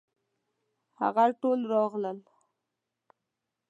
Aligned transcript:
هغه 0.99 1.25
ټول 1.41 1.59
راغلل. 1.73 2.19